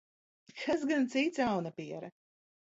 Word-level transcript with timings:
Kas 0.59 0.81
gan 0.89 1.05
cits, 1.11 1.39
aunapiere? 1.47 2.09